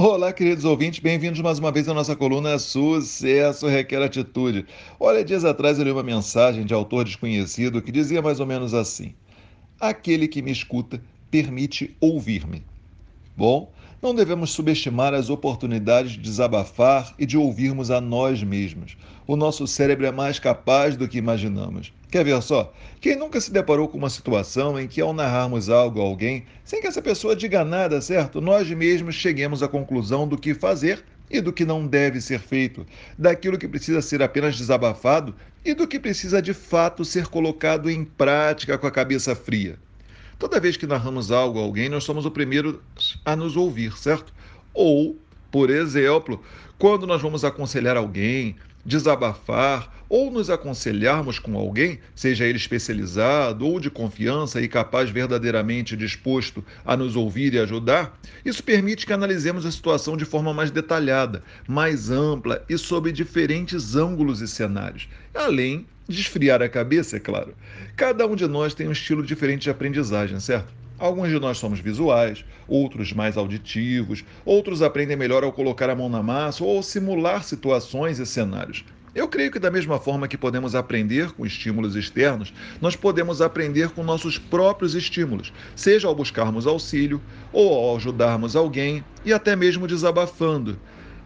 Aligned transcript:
Olá, 0.00 0.32
queridos 0.32 0.64
ouvintes, 0.64 1.00
bem-vindos 1.00 1.40
mais 1.40 1.58
uma 1.58 1.72
vez 1.72 1.88
à 1.88 1.92
nossa 1.92 2.14
coluna 2.14 2.56
Sucesso 2.56 3.66
Requer 3.66 4.00
Atitude. 4.00 4.64
Olha, 5.00 5.24
dias 5.24 5.44
atrás 5.44 5.76
eu 5.76 5.84
li 5.84 5.90
uma 5.90 6.04
mensagem 6.04 6.64
de 6.64 6.72
autor 6.72 7.04
desconhecido 7.04 7.82
que 7.82 7.90
dizia 7.90 8.22
mais 8.22 8.38
ou 8.38 8.46
menos 8.46 8.74
assim: 8.74 9.12
Aquele 9.80 10.28
que 10.28 10.40
me 10.40 10.52
escuta 10.52 11.02
permite 11.32 11.96
ouvir-me. 12.00 12.64
Bom, 13.36 13.72
não 14.00 14.14
devemos 14.14 14.50
subestimar 14.50 15.12
as 15.12 15.28
oportunidades 15.28 16.12
de 16.12 16.18
desabafar 16.18 17.14
e 17.18 17.26
de 17.26 17.36
ouvirmos 17.36 17.90
a 17.90 18.00
nós 18.00 18.42
mesmos. 18.42 18.96
O 19.26 19.36
nosso 19.36 19.66
cérebro 19.66 20.06
é 20.06 20.12
mais 20.12 20.38
capaz 20.38 20.96
do 20.96 21.08
que 21.08 21.18
imaginamos. 21.18 21.92
Quer 22.10 22.24
ver 22.24 22.40
só? 22.40 22.72
Quem 23.00 23.16
nunca 23.16 23.40
se 23.40 23.52
deparou 23.52 23.88
com 23.88 23.98
uma 23.98 24.08
situação 24.08 24.78
em 24.78 24.86
que, 24.86 25.00
ao 25.00 25.12
narrarmos 25.12 25.68
algo 25.68 26.00
a 26.00 26.04
alguém, 26.04 26.44
sem 26.64 26.80
que 26.80 26.86
essa 26.86 27.02
pessoa 27.02 27.34
diga 27.34 27.64
nada, 27.64 28.00
certo? 28.00 28.40
Nós 28.40 28.70
mesmos 28.70 29.16
cheguemos 29.16 29.62
à 29.62 29.68
conclusão 29.68 30.26
do 30.26 30.38
que 30.38 30.54
fazer 30.54 31.04
e 31.30 31.40
do 31.40 31.52
que 31.52 31.64
não 31.64 31.86
deve 31.86 32.20
ser 32.20 32.38
feito, 32.38 32.86
daquilo 33.18 33.58
que 33.58 33.68
precisa 33.68 34.00
ser 34.00 34.22
apenas 34.22 34.56
desabafado 34.56 35.34
e 35.64 35.74
do 35.74 35.86
que 35.86 35.98
precisa 35.98 36.40
de 36.40 36.54
fato 36.54 37.04
ser 37.04 37.26
colocado 37.26 37.90
em 37.90 38.04
prática 38.04 38.78
com 38.78 38.86
a 38.86 38.90
cabeça 38.90 39.34
fria. 39.34 39.78
Toda 40.38 40.60
vez 40.60 40.76
que 40.76 40.86
narramos 40.86 41.32
algo 41.32 41.58
a 41.58 41.62
alguém, 41.62 41.88
nós 41.88 42.04
somos 42.04 42.24
o 42.24 42.30
primeiro 42.30 42.80
a 43.24 43.34
nos 43.34 43.56
ouvir, 43.56 43.96
certo? 43.98 44.32
Ou, 44.72 45.18
por 45.50 45.68
exemplo, 45.68 46.42
quando 46.78 47.06
nós 47.06 47.20
vamos 47.20 47.44
aconselhar 47.44 47.96
alguém, 47.96 48.56
desabafar 48.88 49.92
ou 50.08 50.30
nos 50.30 50.48
aconselharmos 50.48 51.38
com 51.38 51.54
alguém, 51.58 51.98
seja 52.14 52.46
ele 52.46 52.56
especializado 52.56 53.66
ou 53.66 53.78
de 53.78 53.90
confiança 53.90 54.62
e 54.62 54.66
capaz 54.66 55.10
verdadeiramente 55.10 55.94
disposto 55.94 56.64
a 56.86 56.96
nos 56.96 57.14
ouvir 57.14 57.52
e 57.52 57.58
ajudar, 57.58 58.18
isso 58.42 58.64
permite 58.64 59.04
que 59.04 59.12
analisemos 59.12 59.66
a 59.66 59.70
situação 59.70 60.16
de 60.16 60.24
forma 60.24 60.54
mais 60.54 60.70
detalhada, 60.70 61.42
mais 61.68 62.10
ampla 62.10 62.64
e 62.66 62.78
sob 62.78 63.12
diferentes 63.12 63.94
ângulos 63.94 64.40
e 64.40 64.48
cenários, 64.48 65.06
além 65.34 65.86
de 66.08 66.22
esfriar 66.22 66.62
a 66.62 66.68
cabeça, 66.70 67.18
é 67.18 67.20
claro. 67.20 67.54
Cada 67.94 68.26
um 68.26 68.34
de 68.34 68.46
nós 68.46 68.72
tem 68.72 68.88
um 68.88 68.92
estilo 68.92 69.22
diferente 69.22 69.64
de 69.64 69.70
aprendizagem, 69.70 70.40
certo? 70.40 70.77
Alguns 70.98 71.28
de 71.28 71.38
nós 71.38 71.58
somos 71.58 71.78
visuais, 71.78 72.44
outros 72.66 73.12
mais 73.12 73.36
auditivos, 73.36 74.24
outros 74.44 74.82
aprendem 74.82 75.16
melhor 75.16 75.44
ao 75.44 75.52
colocar 75.52 75.88
a 75.88 75.94
mão 75.94 76.08
na 76.08 76.24
massa 76.24 76.64
ou 76.64 76.82
simular 76.82 77.44
situações 77.44 78.18
e 78.18 78.26
cenários. 78.26 78.84
Eu 79.14 79.28
creio 79.28 79.50
que, 79.52 79.60
da 79.60 79.70
mesma 79.70 80.00
forma 80.00 80.26
que 80.26 80.36
podemos 80.36 80.74
aprender 80.74 81.30
com 81.32 81.46
estímulos 81.46 81.94
externos, 81.94 82.52
nós 82.80 82.96
podemos 82.96 83.40
aprender 83.40 83.90
com 83.90 84.02
nossos 84.02 84.38
próprios 84.38 84.96
estímulos, 84.96 85.52
seja 85.76 86.08
ao 86.08 86.14
buscarmos 86.16 86.66
auxílio 86.66 87.22
ou 87.52 87.72
ao 87.72 87.96
ajudarmos 87.96 88.56
alguém 88.56 89.04
e 89.24 89.32
até 89.32 89.54
mesmo 89.54 89.86
desabafando. 89.86 90.78